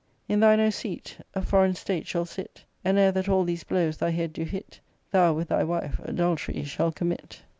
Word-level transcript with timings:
In 0.27 0.39
thine 0.39 0.59
own 0.59 0.71
seat 0.71 1.19
a 1.35 1.43
foreign 1.43 1.75
state 1.75 2.07
shall 2.07 2.25
sit; 2.25 2.65
And 2.83 2.97
ere 2.97 3.11
that 3.11 3.29
all 3.29 3.43
these 3.43 3.63
blows 3.63 3.97
thy 3.97 4.09
head 4.09 4.33
do 4.33 4.43
hit, 4.45 4.79
Thou, 5.11 5.33
with 5.33 5.49
thy 5.49 5.63
wife, 5.63 5.99
adultery 6.03 6.63
shall 6.63 6.91
commit." 6.91 7.43